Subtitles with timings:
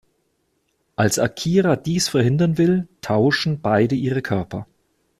[0.95, 4.65] Als Akira dies verhindern will, tauschen beide ihre Körper.